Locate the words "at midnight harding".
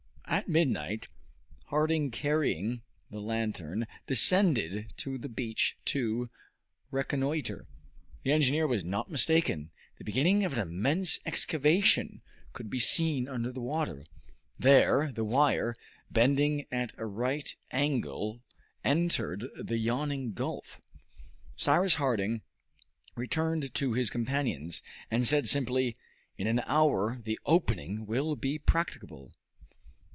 0.25-2.09